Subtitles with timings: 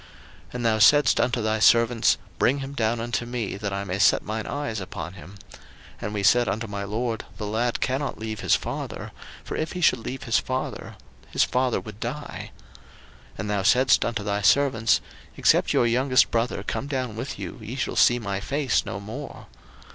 [0.01, 0.09] 01:044:021
[0.55, 4.23] And thou saidst unto thy servants, Bring him down unto me, that I may set
[4.23, 5.35] mine eyes upon him.
[5.59, 5.59] 01:044:022
[6.01, 9.11] And we said unto my lord, The lad cannot leave his father:
[9.43, 10.95] for if he should leave his father,
[11.29, 12.49] his father would die.
[13.33, 15.01] 01:044:023 And thou saidst unto thy servants,
[15.37, 19.45] Except your youngest brother come down with you, ye shall see my face no more.